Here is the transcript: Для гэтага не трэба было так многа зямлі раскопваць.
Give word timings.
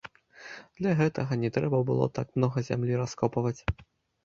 Для 0.79 0.93
гэтага 1.01 1.37
не 1.43 1.51
трэба 1.59 1.83
было 1.91 2.09
так 2.17 2.27
многа 2.41 2.65
зямлі 2.73 3.01
раскопваць. 3.05 3.57